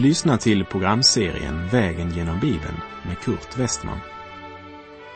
[0.00, 2.76] Du lyssnar till programserien Vägen genom Bibeln
[3.06, 3.98] med Kurt Westman.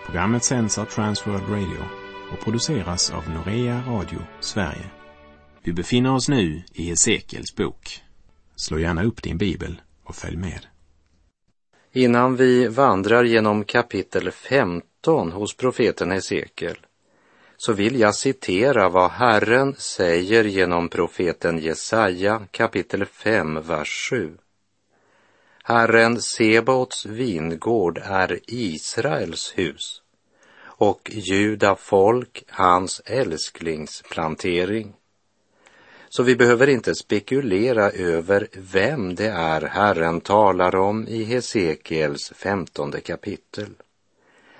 [0.06, 1.84] Programmet sänds av Transworld Radio
[2.32, 4.90] och produceras av Norea Radio Sverige.
[5.62, 8.02] Vi befinner oss nu i Hesekiels bok.
[8.56, 10.66] Slå gärna upp din bibel och följ med.
[11.92, 16.76] Innan vi vandrar genom kapitel 15 hos profeten Hesekiel
[17.56, 24.36] så vill jag citera vad Herren säger genom profeten Jesaja kapitel 5, vers 7.
[25.66, 30.02] Herren Sebaots vingård är Israels hus
[30.62, 34.94] och Juda folk hans älsklingsplantering.
[36.08, 43.00] Så vi behöver inte spekulera över vem det är Herren talar om i Hesekiels femtonde
[43.00, 43.70] kapitel.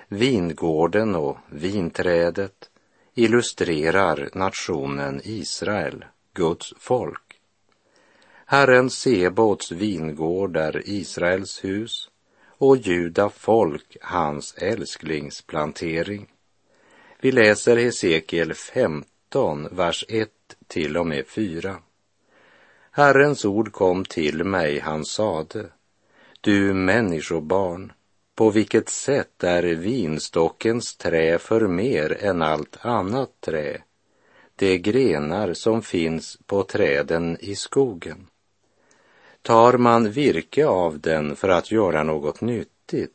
[0.07, 2.69] Vingården och vinträdet
[3.15, 7.24] illustrerar nationen Israel, Guds folk.
[8.47, 12.09] Herren Sebots vingård är Israels hus
[12.57, 16.27] och Juda folk hans älsklingsplantering.
[17.21, 20.29] Vi läser Hesekiel 15, vers 1
[20.67, 21.77] till och med 4.
[22.91, 25.65] Herrens ord kom till mig, han sade,
[26.41, 27.91] du människobarn,
[28.35, 33.81] på vilket sätt är vinstockens trä för mer än allt annat trä,
[34.55, 38.27] de grenar som finns på träden i skogen?
[39.45, 43.11] Tar man virke av den för att göra något nyttigt?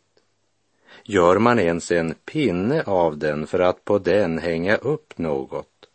[1.05, 5.89] Gör man ens en pinne av den för att på den hänga upp något?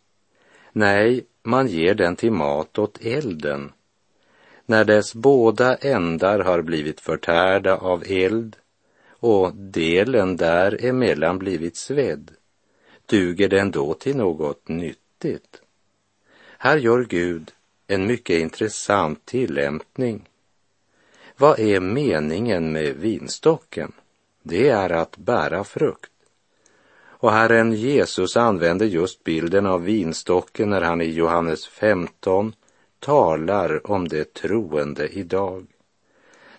[0.72, 3.72] Nej, man ger den till mat åt elden.
[4.66, 8.56] När dess båda ändar har blivit förtärda av eld
[9.08, 12.30] och delen däremellan blivit svedd,
[13.06, 15.62] duger den då till något nyttigt?
[16.58, 17.52] Här gör Gud
[17.86, 20.28] en mycket intressant tillämpning.
[21.38, 23.92] Vad är meningen med vinstocken?
[24.42, 26.10] Det är att bära frukt.
[27.04, 32.52] Och Herren Jesus använder just bilden av vinstocken när han i Johannes 15
[32.98, 35.66] talar om det troende idag.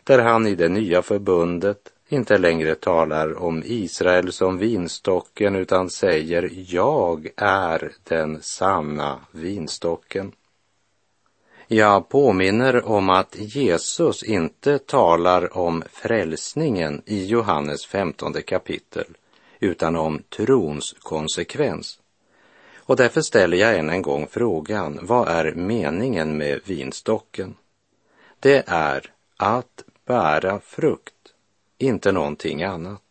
[0.03, 6.49] Där han i det nya förbundet inte längre talar om Israel som vinstocken utan säger
[6.53, 10.31] jag är den sanna vinstocken.
[11.69, 19.05] Jag påminner om att Jesus inte talar om frälsningen i Johannes 15 kapitel,
[19.59, 21.99] utan om trons konsekvens.
[22.75, 27.55] Och därför ställer jag än en gång frågan, vad är meningen med vinstocken?
[28.39, 31.33] Det är att bära frukt,
[31.77, 33.01] inte någonting annat.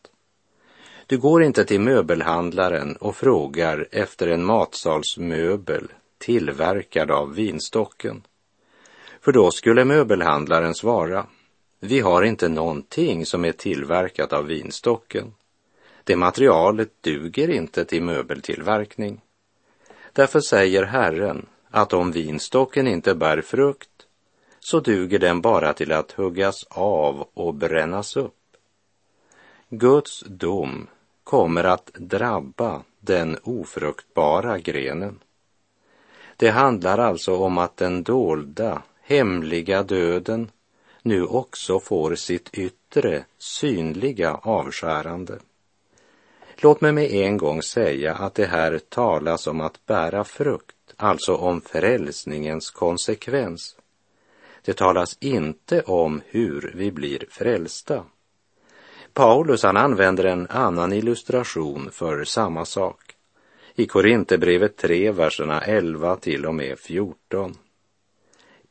[1.07, 8.23] Du går inte till möbelhandlaren och frågar efter en matsalsmöbel tillverkad av vinstocken.
[9.27, 11.27] För då skulle möbelhandlaren svara,
[11.81, 15.35] vi har inte någonting som är tillverkat av vinstocken.
[16.05, 19.21] Det materialet duger inte till möbeltillverkning.
[20.13, 24.07] Därför säger Herren att om vinstocken inte bär frukt
[24.61, 28.57] så duger den bara till att huggas av och brännas upp.
[29.69, 30.87] Guds dom
[31.25, 35.19] kommer att drabba den ofruktbara grenen.
[36.37, 40.51] Det handlar alltså om att den dolda hemliga döden
[41.03, 45.39] nu också får sitt yttre, synliga avskärande.
[46.57, 51.35] Låt mig med en gång säga att det här talas om att bära frukt, alltså
[51.35, 53.77] om frälsningens konsekvens.
[54.65, 58.05] Det talas inte om hur vi blir frälsta.
[59.13, 63.15] Paulus han använder en annan illustration för samma sak.
[63.75, 67.57] I Korinthierbrevet 3, verserna 11 till och med 14.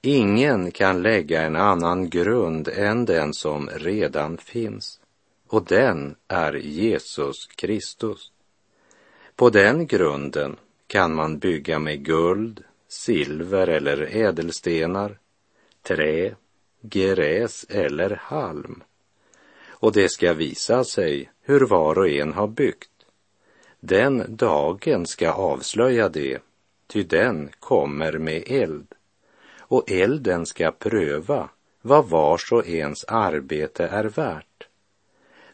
[0.07, 4.99] Ingen kan lägga en annan grund än den som redan finns
[5.47, 8.31] och den är Jesus Kristus.
[9.35, 10.55] På den grunden
[10.87, 15.17] kan man bygga med guld, silver eller ädelstenar,
[15.81, 16.35] trä,
[16.81, 18.83] gräs eller halm.
[19.67, 23.05] Och det ska visa sig hur var och en har byggt.
[23.79, 26.39] Den dagen ska avslöja det,
[26.87, 28.94] ty den kommer med eld
[29.67, 31.49] och elden ska pröva
[31.81, 34.67] vad vars och ens arbete är värt.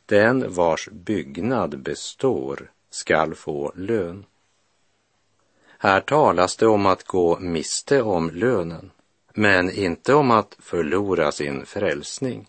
[0.05, 4.25] Den vars byggnad består skall få lön.
[5.77, 8.91] Här talas det om att gå miste om lönen,
[9.33, 12.47] men inte om att förlora sin frälsning.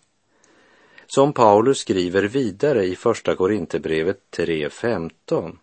[1.06, 5.56] Som Paulus skriver vidare i Första Korinthierbrevet 3.15.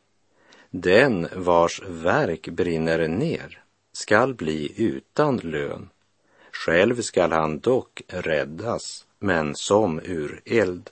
[0.69, 3.63] Den vars verk brinner ner
[3.99, 5.89] skall bli utan lön
[6.51, 10.89] Själv skall han dock räddas, men som ur eld.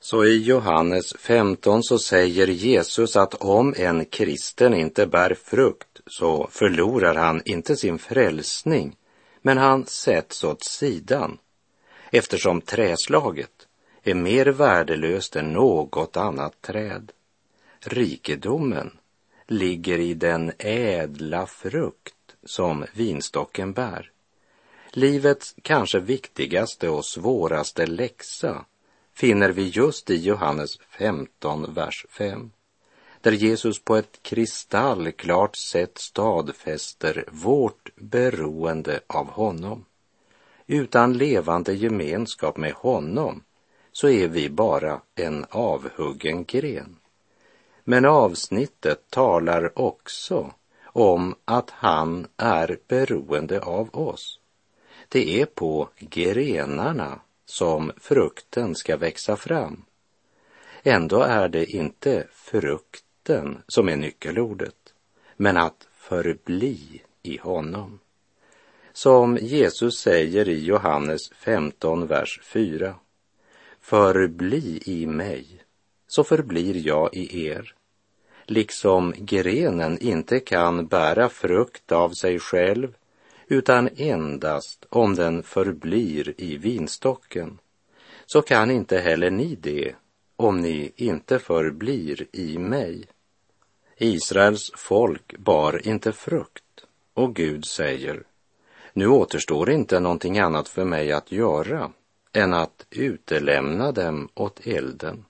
[0.00, 6.48] Så i Johannes 15 så säger Jesus att om en kristen inte bär frukt så
[6.50, 8.96] förlorar han inte sin frälsning,
[9.42, 11.38] men han sätts åt sidan
[12.12, 13.66] eftersom träslaget
[14.02, 17.12] är mer värdelöst än något annat träd.
[17.80, 18.90] Rikedomen
[19.48, 22.14] ligger i den ädla frukt
[22.44, 24.10] som vinstocken bär.
[24.90, 28.64] Livets kanske viktigaste och svåraste läxa
[29.14, 32.50] finner vi just i Johannes 15, vers 5,
[33.20, 39.84] där Jesus på ett kristallklart sätt stadfäster vårt beroende av honom.
[40.66, 43.42] Utan levande gemenskap med honom
[43.92, 46.96] så är vi bara en avhuggen gren.
[47.90, 50.54] Men avsnittet talar också
[50.84, 54.40] om att han är beroende av oss.
[55.08, 59.84] Det är på grenarna som frukten ska växa fram.
[60.82, 64.94] Ändå är det inte frukten som är nyckelordet,
[65.36, 67.98] men att förbli i honom.
[68.92, 72.94] Som Jesus säger i Johannes 15, vers 4.
[73.80, 75.46] Förbli i mig,
[76.06, 77.74] så förblir jag i er.
[78.50, 82.94] Liksom grenen inte kan bära frukt av sig själv
[83.46, 87.58] utan endast om den förblir i vinstocken,
[88.26, 89.94] så kan inte heller ni det
[90.36, 93.04] om ni inte förblir i mig.
[93.96, 96.64] Israels folk bar inte frukt
[97.14, 98.22] och Gud säger,
[98.92, 101.92] nu återstår inte någonting annat för mig att göra
[102.32, 105.24] än att utelämna dem åt elden.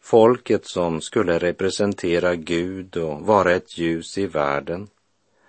[0.00, 4.88] Folket som skulle representera Gud och vara ett ljus i världen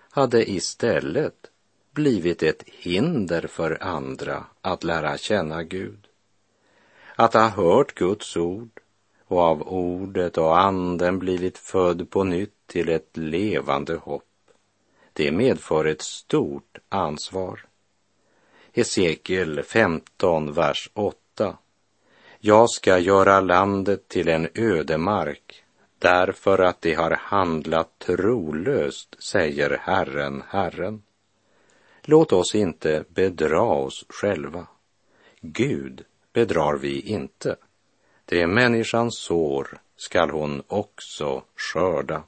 [0.10, 1.52] hade istället
[1.92, 6.08] blivit ett hinder för andra att lära känna Gud.
[7.16, 8.80] Att ha hört Guds ord
[9.28, 14.24] och av ordet och anden blivit född på nytt till ett levande hopp,
[15.14, 17.66] det medför ett stort ansvar.
[18.74, 21.58] Hesekiel 15, vers 8.
[22.44, 25.64] Jag ska göra landet till en ödemark
[26.00, 31.04] därför att de har handlat trolöst, säger Herren, Herren.
[32.02, 34.68] Låt oss inte bedra oss själva.
[35.42, 37.56] Gud bedrar vi inte.
[38.26, 42.24] Det människans sår skall hon också skörda.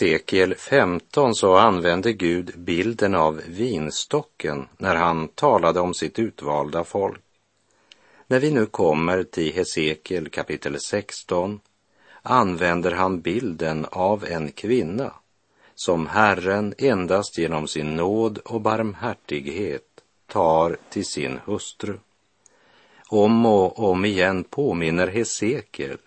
[0.00, 7.20] Hesekiel 15 så använde Gud bilden av vinstocken när han talade om sitt utvalda folk.
[8.26, 11.60] När vi nu kommer till Hesekiel kapitel 16
[12.22, 15.12] använder han bilden av en kvinna
[15.74, 21.98] som Herren endast genom sin nåd och barmhärtighet tar till sin hustru.
[23.08, 25.98] Om och om igen påminner Hesekiel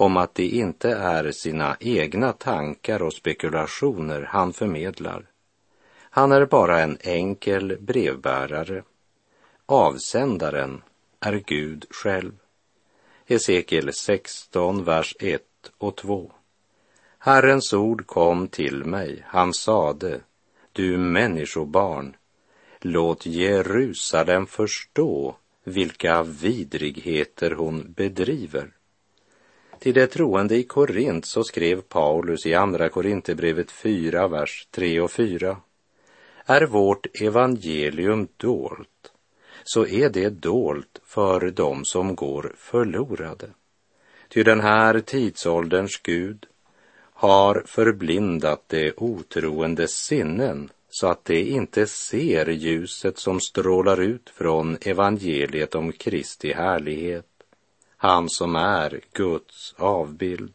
[0.00, 5.26] om att det inte är sina egna tankar och spekulationer han förmedlar.
[6.10, 8.82] Han är bara en enkel brevbärare.
[9.66, 10.82] Avsändaren
[11.20, 12.32] är Gud själv.
[13.26, 15.42] Hesekiel 16, vers 1
[15.78, 16.32] och 2.
[17.18, 20.20] Herrens ord kom till mig, han sade,
[20.72, 22.16] du människobarn,
[22.80, 28.70] låt Jerusalem förstå vilka vidrigheter hon bedriver.
[29.80, 35.10] Till de troende i Korint så skrev Paulus i Andra Korinthierbrevet 4, vers 3 och
[35.10, 35.56] 4.
[36.46, 39.12] Är vårt evangelium dolt,
[39.64, 43.50] så är det dolt för dem som går förlorade.
[44.28, 46.46] Ty den här tidsålderns Gud
[47.14, 54.78] har förblindat de otroendes sinnen så att de inte ser ljuset som strålar ut från
[54.80, 57.29] evangeliet om Kristi härlighet
[58.02, 60.52] han som är Guds avbild.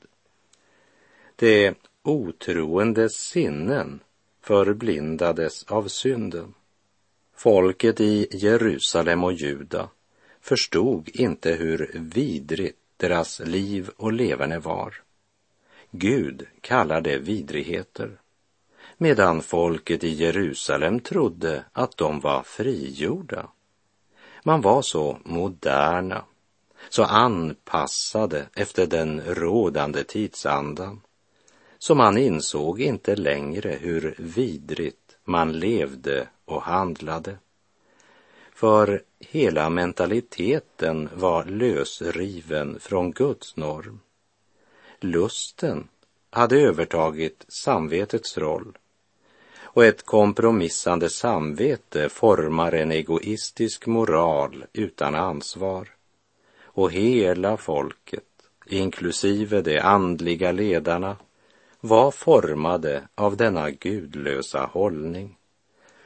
[1.36, 1.74] De
[2.04, 4.00] otroendes sinnen
[4.42, 6.54] förblindades av synden.
[7.36, 9.90] Folket i Jerusalem och Juda
[10.42, 15.02] förstod inte hur vidrigt deras liv och leverne var.
[15.92, 18.18] Gud kallar det vidrigheter,
[18.98, 23.48] medan folket i Jerusalem trodde att de var frigjorda.
[24.44, 26.26] Man var så moderna,
[26.90, 31.02] så anpassade efter den rådande tidsandan,
[31.78, 37.38] så man insåg inte längre hur vidrigt man levde och handlade.
[38.54, 44.00] För hela mentaliteten var lösriven från Guds norm.
[45.00, 45.88] Lusten
[46.30, 48.78] hade övertagit samvetets roll
[49.76, 55.95] och ett kompromissande samvete formar en egoistisk moral utan ansvar.
[56.76, 58.24] Och hela folket,
[58.66, 61.18] inklusive de andliga ledarna,
[61.80, 65.38] var formade av denna gudlösa hållning.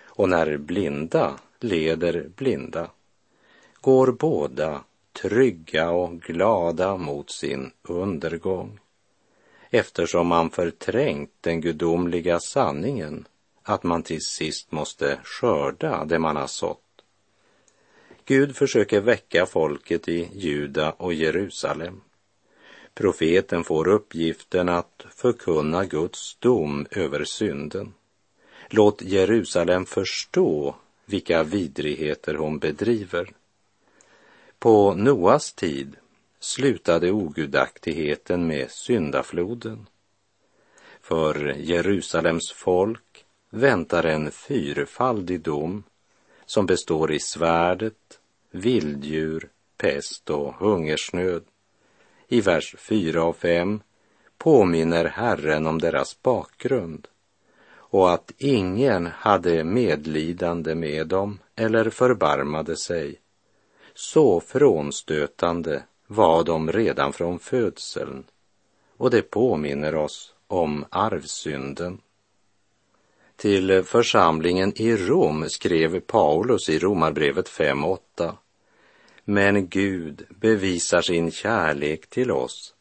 [0.05, 2.89] Och när blinda leder blinda
[3.81, 4.83] går båda
[5.21, 8.79] trygga och glada mot sin undergång
[9.69, 13.27] eftersom man förträngt den gudomliga sanningen
[13.63, 16.88] att man till sist måste skörda det man har sått.
[18.29, 22.01] Gud försöker väcka folket i Juda och Jerusalem.
[22.93, 27.93] Profeten får uppgiften att förkunna Guds dom över synden.
[28.67, 33.31] Låt Jerusalem förstå vilka vidrigheter hon bedriver.
[34.59, 35.95] På Noas tid
[36.39, 39.88] slutade ogudaktigheten med syndafloden.
[41.01, 45.83] För Jerusalems folk väntar en fyrfaldig dom
[46.45, 48.18] som består i svärdet,
[48.51, 51.43] vilddjur, pest och hungersnöd.
[52.27, 53.81] I vers 4 och 5
[54.37, 57.07] påminner Herren om deras bakgrund
[57.71, 63.19] och att ingen hade medlidande med dem eller förbarmade sig.
[63.93, 68.23] Så frånstötande var de redan från födseln
[68.97, 72.01] och det påminner oss om arvsynden.
[73.39, 78.34] Till församlingen i Rom skrev Paulus i Romarbrevet 5.8.
[79.25, 82.74] Men Gud bevisar sin kärlek till oss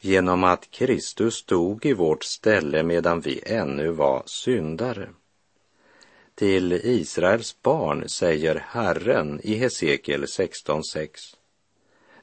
[0.00, 5.08] genom att Kristus stod i vårt ställe medan vi ännu var syndare.
[6.34, 11.08] Till Israels barn säger Herren i Hesekiel 16.6.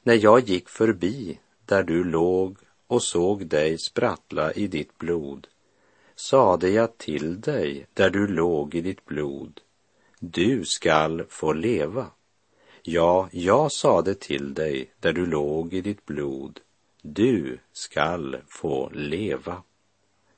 [0.02, 5.46] När jag gick förbi där du låg och såg dig sprattla i ditt blod
[6.20, 9.60] sade jag till dig där du låg i ditt blod,
[10.18, 12.06] du skall få leva.
[12.82, 16.60] Ja, jag sade till dig där du låg i ditt blod,
[17.02, 19.62] du skall få leva.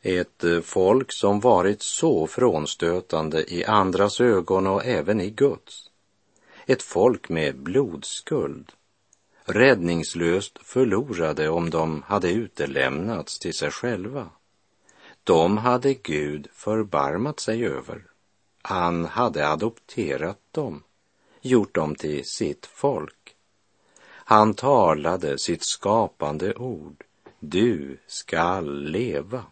[0.03, 5.91] Ett eh, folk som varit så frånstötande i andras ögon och även i Guds.
[6.67, 8.73] Ett folk med blodskuld.
[9.45, 14.31] Räddningslöst förlorade om de hade utelämnats till sig själva.
[15.25, 18.03] De hade Gud förbarmat sig över.
[18.63, 20.83] Han hade adopterat dem,
[21.41, 23.35] gjort dem till sitt folk.
[24.05, 27.05] Han talade sitt skapande ord.
[27.41, 29.45] Du skall leva.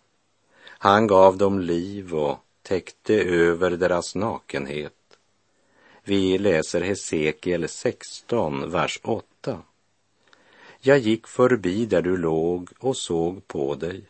[0.63, 4.93] Han gav dem liv och täckte över deras nakenhet.
[6.05, 9.63] Vi läser Hesekiel 16, vers 8.
[10.81, 14.10] Jag gick förbi där du låg och såg på dig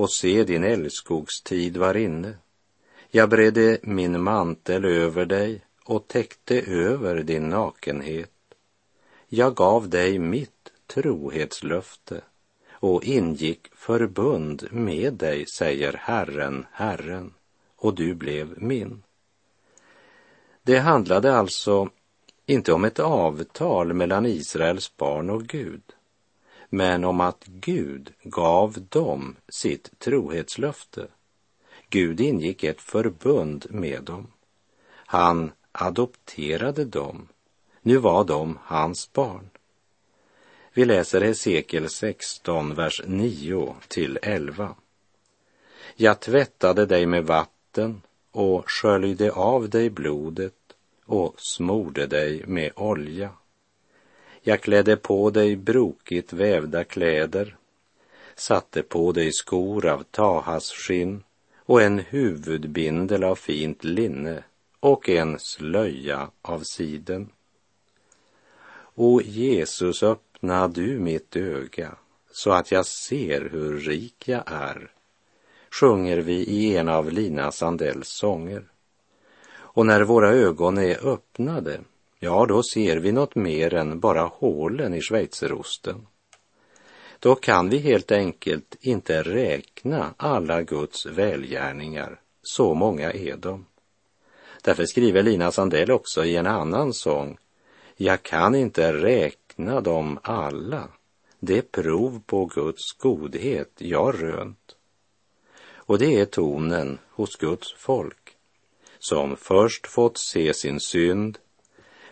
[0.00, 2.34] och se din älskogstid var inne.
[3.10, 8.30] Jag bredde min mantel över dig och täckte över din nakenhet.
[9.28, 12.20] Jag gav dig mitt trohetslöfte
[12.70, 17.34] och ingick förbund med dig, säger Herren, Herren,
[17.76, 19.02] och du blev min.
[20.62, 21.88] Det handlade alltså
[22.46, 25.82] inte om ett avtal mellan Israels barn och Gud,
[26.70, 31.06] men om att Gud gav dem sitt trohetslöfte.
[31.88, 34.26] Gud ingick ett förbund med dem.
[34.92, 37.28] Han adopterade dem.
[37.82, 39.50] Nu var de hans barn.
[40.72, 44.74] Vi läser Hesekiel 16, vers 9 till 11.
[45.96, 50.54] Jag tvättade dig med vatten och sköljde av dig blodet
[51.04, 53.30] och smorde dig med olja.
[54.42, 57.56] Jag klädde på dig brokigt vävda kläder,
[58.34, 61.22] satte på dig skor av tahas skinn
[61.56, 64.44] och en huvudbindel av fint linne
[64.80, 67.28] och en slöja av siden.
[68.94, 71.94] O Jesus, öppna du mitt öga
[72.32, 74.90] så att jag ser hur rik jag är,
[75.70, 78.64] sjunger vi i en av Lina Sandells sånger.
[79.52, 81.80] Och när våra ögon är öppnade
[82.20, 86.06] ja, då ser vi något mer än bara hålen i schweizerosten.
[87.18, 93.66] Då kan vi helt enkelt inte räkna alla Guds välgärningar, så många är de.
[94.62, 97.38] Därför skriver Lina Sandell också i en annan sång,
[97.96, 100.88] jag kan inte räkna dem alla,
[101.38, 104.76] det prov på Guds godhet jag rönt.
[105.74, 108.36] Och det är tonen hos Guds folk,
[108.98, 111.38] som först fått se sin synd,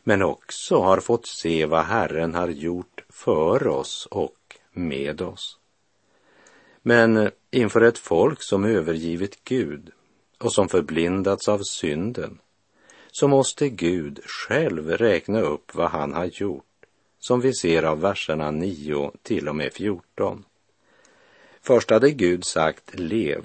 [0.09, 5.59] men också har fått se vad Herren har gjort för oss och med oss.
[6.83, 9.91] Men inför ett folk som övergivit Gud
[10.39, 12.39] och som förblindats av synden,
[13.11, 16.87] så måste Gud själv räkna upp vad han har gjort,
[17.19, 20.45] som vi ser av verserna 9 till och med 14.
[21.61, 23.43] Först hade Gud sagt lev.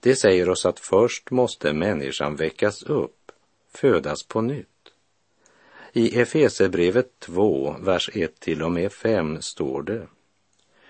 [0.00, 3.32] Det säger oss att först måste människan väckas upp,
[3.72, 4.68] födas på nytt.
[5.96, 10.06] I Efesebrevet 2, vers 1 till och med 5 står det.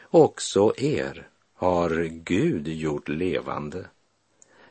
[0.02, 1.90] Också er har
[2.24, 3.84] Gud gjort levande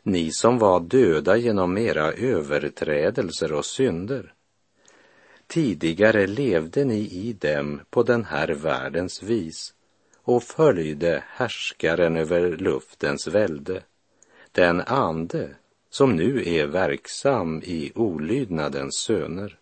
[0.05, 4.33] ni som var döda genom era överträdelser och synder.
[5.47, 9.73] Tidigare levde ni i dem på den här världens vis
[10.23, 13.83] och följde härskaren över luftens välde,
[14.51, 15.49] den ande
[15.89, 19.57] som nu är verksam i olydnadens söner.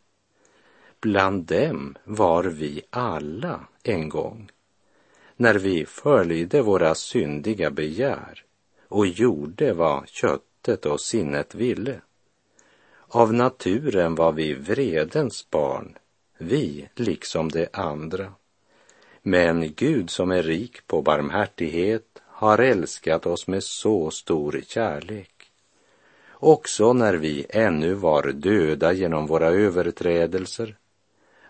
[1.03, 4.49] Bland dem var vi alla en gång,
[5.35, 8.43] när vi följde våra syndiga begär
[8.87, 12.01] och gjorde vad köttet och sinnet ville.
[13.07, 15.97] Av naturen var vi vredens barn,
[16.37, 18.33] vi liksom de andra.
[19.21, 25.51] Men Gud som är rik på barmhärtighet har älskat oss med så stor kärlek.
[26.31, 30.75] Också när vi ännu var döda genom våra överträdelser,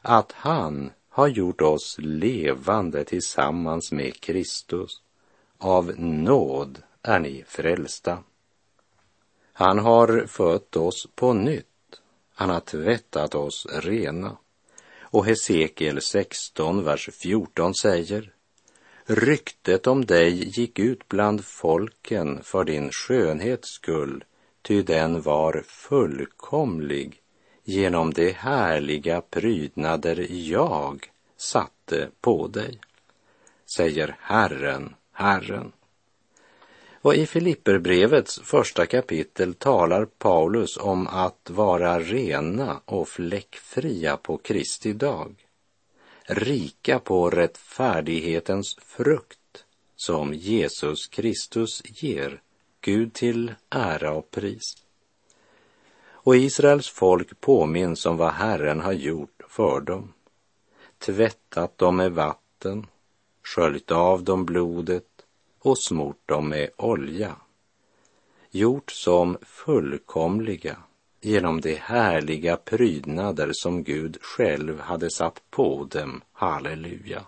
[0.04, 5.02] att han har gjort oss levande tillsammans med Kristus.
[5.58, 8.24] Av nåd är ni frälsta.
[9.54, 11.66] Han har fött oss på nytt.
[12.36, 14.38] Han har tvättat oss rena.
[15.02, 18.34] Och Hesekiel 16, vers 14 säger
[19.06, 24.24] Ryktet om dig gick ut bland folken för din skönhets skull,
[24.62, 27.23] ty den var fullkomlig
[27.64, 32.80] genom de härliga prydnader jag satte på dig,
[33.76, 35.72] säger Herren, Herren.
[37.02, 44.94] Och i Filipperbrevets första kapitel talar Paulus om att vara rena och fläckfria på Kristi
[44.94, 45.36] dag,
[46.26, 52.42] rika på rättfärdighetens frukt som Jesus Kristus ger
[52.82, 54.83] Gud till ära och pris.
[56.24, 60.14] Och Israels folk påminns om vad Herren har gjort för dem,
[60.98, 62.86] tvättat dem med vatten,
[63.44, 65.06] sköljt av dem blodet
[65.60, 67.36] och smort dem med olja,
[68.52, 70.78] gjort som fullkomliga
[71.22, 76.22] genom de härliga prydnader som Gud själv hade satt på dem.
[76.32, 77.26] Halleluja.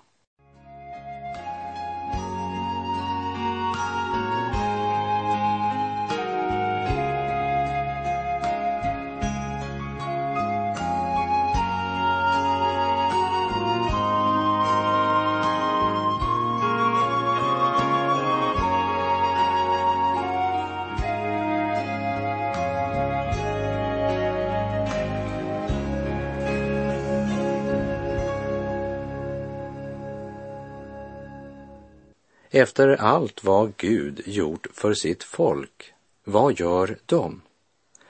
[32.66, 37.42] Efter allt vad Gud gjort för sitt folk, vad gör de?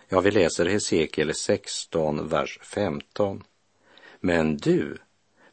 [0.10, 3.44] Ja, vi läser Hesekiel 16, vers 15.
[4.20, 4.98] Men du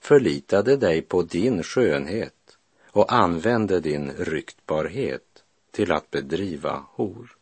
[0.01, 2.59] förlitade dig på din skönhet
[2.91, 7.37] och använde din ryktbarhet till att bedriva hor.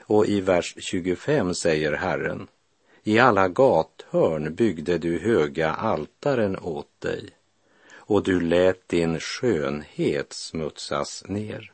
[0.00, 2.48] Och i vers 25 säger Herren,
[3.02, 7.35] i alla gathörn byggde du höga altaren åt dig
[8.06, 11.72] och du lät din skönhet smutsas ner.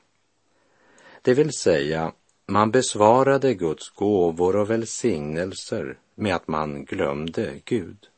[1.23, 2.13] Det vill säga,
[2.47, 8.09] man besvarade Guds gåvor och välsignelser med att man glömde Gud.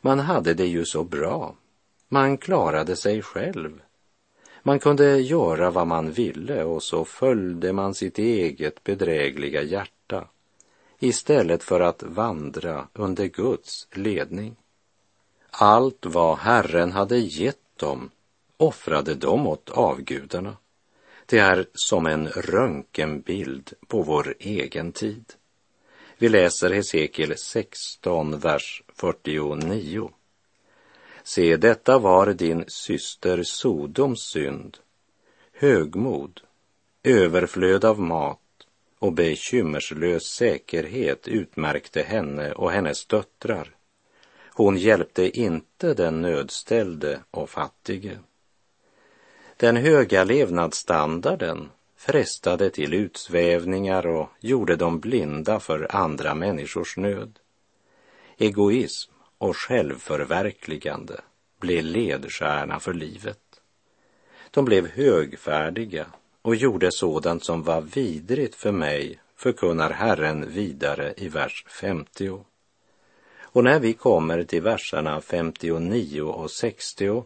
[0.00, 1.54] Man hade det ju så bra.
[2.08, 3.82] Man klarade sig själv.
[4.62, 10.28] Man kunde göra vad man ville och så följde man sitt eget bedrägliga hjärta
[10.98, 14.56] istället för att vandra under Guds ledning.
[15.54, 18.10] Allt vad Herren hade gett dem
[18.56, 20.56] offrade de åt avgudarna.
[21.26, 25.24] Det är som en röntgenbild på vår egen tid.
[26.18, 30.10] Vi läser Hesekiel 16, vers 49.
[31.22, 34.78] Se, detta var din syster Sodoms synd,
[35.52, 36.40] högmod,
[37.02, 38.38] överflöd av mat
[38.98, 43.76] och bekymmerslös säkerhet utmärkte henne och hennes döttrar.
[44.54, 48.18] Hon hjälpte inte den nödställde och fattige.
[49.56, 57.38] Den höga levnadsstandarden frestade till utsvävningar och gjorde dem blinda för andra människors nöd.
[58.38, 61.20] Egoism och självförverkligande
[61.60, 63.38] blev ledstjärna för livet.
[64.50, 66.06] De blev högfärdiga
[66.42, 72.44] och gjorde sådant som var vidrigt för mig, förkunnar Herren vidare i vers 50.
[73.52, 77.24] Och när vi kommer till verserna 59 och 60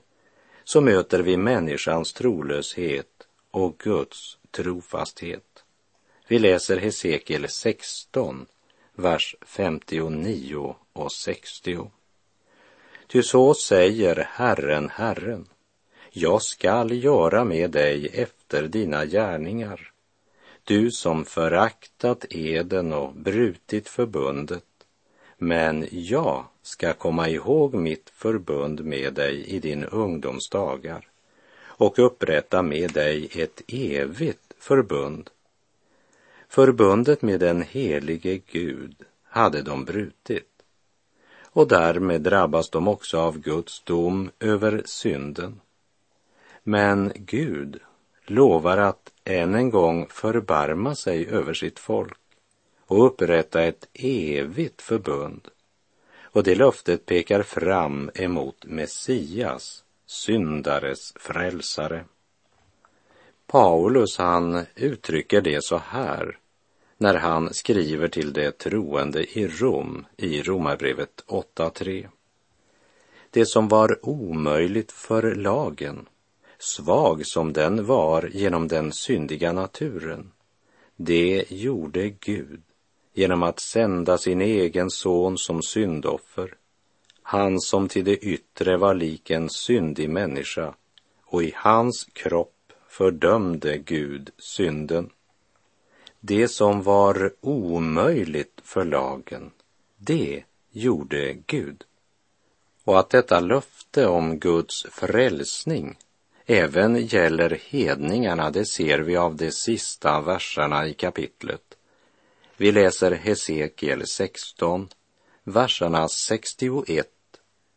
[0.65, 5.65] så möter vi människans trolöshet och Guds trofasthet.
[6.29, 8.47] Vi läser Hesekiel 16,
[8.95, 11.91] vers 59 och 60.
[13.07, 15.47] Ty så säger Herren, Herren,
[16.11, 19.93] jag skall göra med dig efter dina gärningar,
[20.65, 24.65] du som föraktat eden och brutit förbundet,
[25.39, 31.09] men jag ska komma ihåg mitt förbund med dig i din ungdomsdagar
[31.63, 35.31] och upprätta med dig ett evigt förbund.
[36.49, 40.57] Förbundet med den helige Gud hade de brutit
[41.45, 45.61] och därmed drabbas de också av Guds dom över synden.
[46.63, 47.81] Men Gud
[48.27, 52.19] lovar att än en gång förbarma sig över sitt folk
[52.87, 55.49] och upprätta ett evigt förbund.
[56.23, 62.05] Och det löftet pekar fram emot Messias, syndares frälsare.
[63.47, 66.39] Paulus han uttrycker det så här
[66.99, 72.09] när han skriver till de troende i Rom i Romarbrevet 8.3.
[73.31, 76.09] Det som var omöjligt för lagen,
[76.59, 80.33] svag som den var genom den syndiga naturen,
[80.97, 82.63] det gjorde Gud
[83.17, 86.55] genom att sända sin egen son som syndoffer,
[87.23, 90.75] han som till det yttre var lik en syndig människa
[91.25, 95.11] och i hans kropp fördömde Gud synden.
[96.21, 99.51] Det som var omöjligt för lagen,
[99.97, 101.85] det gjorde Gud.
[102.85, 105.97] Och att detta löfte om Guds frälsning
[106.47, 111.66] även gäller hedningarna, det ser vi av de sista verserna i kapitlet.
[112.59, 114.89] Vi läser Hesekiel 16,
[115.45, 117.07] verserna 61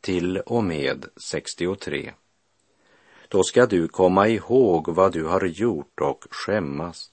[0.02, 2.12] till och med 63.
[3.28, 7.12] Då ska du komma ihåg vad du har gjort och skämmas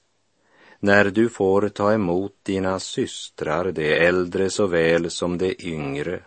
[0.81, 6.23] när du får ta emot dina systrar, de äldre såväl som de yngre.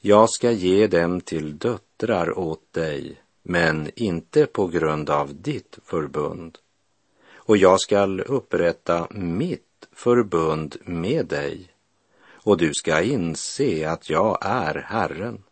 [0.00, 6.58] Jag ska ge dem till döttrar åt dig, men inte på grund av ditt förbund.
[7.34, 9.65] Och jag skall upprätta mitt
[9.96, 11.70] förbund med dig,
[12.32, 15.42] och du ska inse att jag är Herren.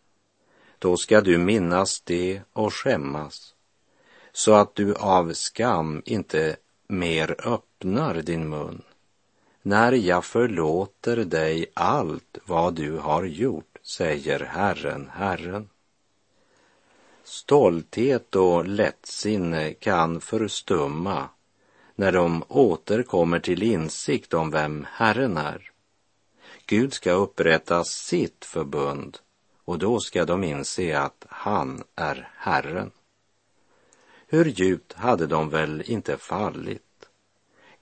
[0.79, 3.55] Då ska du minnas det och skämmas,
[4.31, 6.55] så att du av skam inte
[6.87, 8.81] mer öppnar din mun
[9.65, 15.69] när jag förlåter dig allt vad du har gjort, säger Herren, Herren.
[17.23, 21.29] Stolthet och lättsinne kan förstumma
[21.95, 25.71] när de återkommer till insikt om vem Herren är.
[26.65, 29.17] Gud ska upprätta sitt förbund
[29.65, 32.91] och då ska de inse att han är Herren.
[34.27, 37.09] Hur djupt hade de väl inte fallit?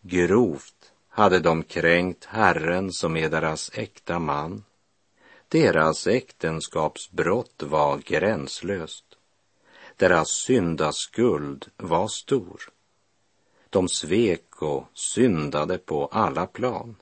[0.01, 4.63] Grovt hade de kränkt Herren som är deras äkta man.
[5.47, 9.05] Deras äktenskapsbrott var gränslöst.
[9.97, 12.72] Deras syndaskuld var stor.
[13.73, 16.95] De svek och syndade på alla plan.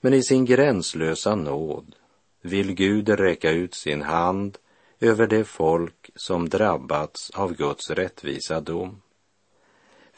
[0.00, 1.94] Men i sin gränslösa nåd
[2.40, 4.58] vill Gud räcka ut sin hand
[5.00, 9.02] över det folk som drabbats av Guds rättvisa dom.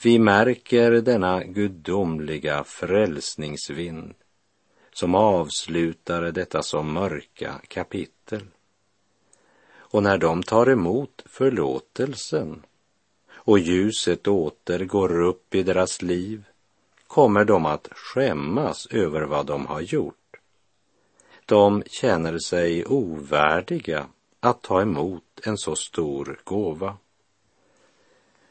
[0.03, 4.15] Vi märker denna gudomliga frälsningsvind
[4.93, 8.47] som avslutar detta så mörka kapitel.
[9.71, 12.63] Och när de tar emot förlåtelsen
[13.49, 16.45] och ljuset åter går upp i deras liv
[17.07, 20.37] kommer de att skämmas över vad de har gjort.
[21.47, 24.07] De känner sig ovärdiga
[24.41, 26.97] att ta emot en så stor gåva.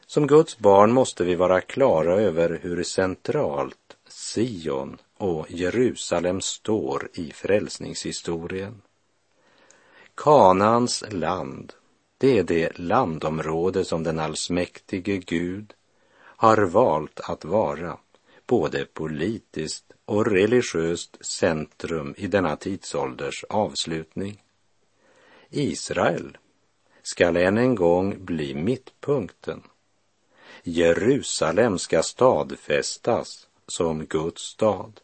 [0.06, 7.32] Som Guds barn måste vi vara klara över hur centralt Sion och Jerusalem står i
[7.32, 8.82] frälsningshistorien.
[10.14, 11.72] Kanans land,
[12.18, 15.74] det är det landområde som den allsmäktige Gud
[16.20, 17.98] har valt att vara
[18.46, 24.42] både politiskt och religiöst centrum i denna tidsålders avslutning.
[25.50, 26.38] Israel
[27.02, 29.62] skall än en gång bli mittpunkten.
[30.62, 35.00] Jerusalem ska stadfästas som Guds stad.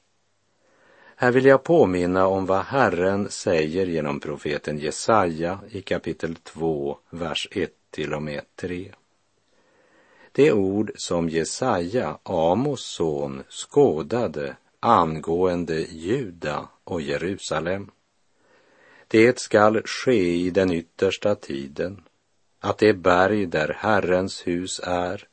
[1.16, 7.48] Här vill jag påminna om vad Herren säger genom profeten Jesaja i kapitel 2, vers
[7.50, 8.92] 1 till och med 3.
[10.32, 17.90] Det ord som Jesaja, Amos son, skådade angående Juda och Jerusalem.
[19.08, 22.02] Det skall ske i den yttersta tiden,
[22.60, 25.28] att det berg där Herrens hus är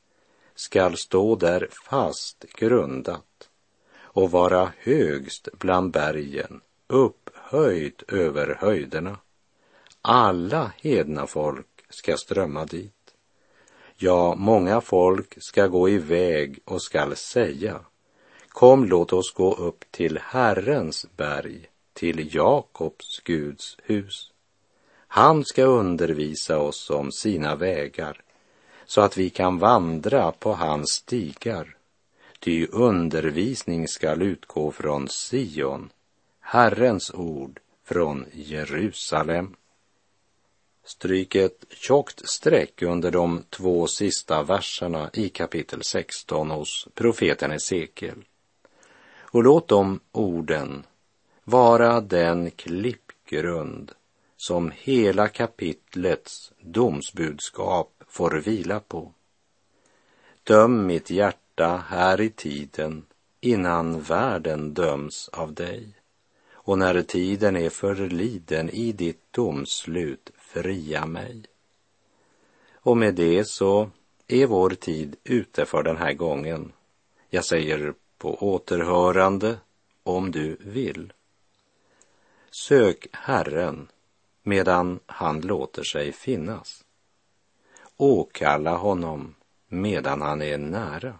[0.55, 3.23] skall stå där fast grundat
[4.13, 9.17] och vara högst bland bergen, upphöjt över höjderna.
[10.01, 13.13] Alla hedna folk ska strömma dit.
[13.95, 17.79] Ja, många folk ska gå iväg och skall säga,
[18.49, 24.31] kom låt oss gå upp till Herrens berg, till Jakobs Guds hus.
[25.07, 28.21] Han ska undervisa oss om sina vägar,
[28.85, 31.75] så att vi kan vandra på hans stigar.
[32.43, 35.89] Ty undervisning skall utgå från Sion,
[36.39, 39.55] Herrens ord från Jerusalem.
[40.83, 48.23] Stryk ett tjockt streck under de två sista verserna i kapitel 16 hos profeten Hesekiel.
[49.19, 50.83] Och låt de orden
[51.43, 53.91] vara den klippgrund
[54.37, 59.13] som hela kapitlets domsbudskap får vila på.
[60.43, 63.05] Döm mitt hjärta här i tiden
[63.39, 65.95] innan världen döms av dig.
[66.53, 71.43] Och när tiden är förliden i ditt domslut, fria mig.
[72.73, 73.89] Och med det så
[74.27, 76.71] är vår tid ute för den här gången.
[77.29, 79.57] Jag säger på återhörande
[80.03, 81.13] om du vill.
[82.51, 83.87] Sök Herren
[84.43, 86.83] medan han låter sig finnas.
[87.97, 89.35] Åkalla honom
[89.67, 91.19] medan han är nära.